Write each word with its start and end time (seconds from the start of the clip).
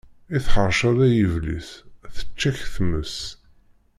I 0.35 0.37
tḥeṛceḍ 0.45 0.97
ay 1.05 1.15
iblis, 1.25 1.69
tečča 2.15 2.51
k-tmes. 2.57 3.15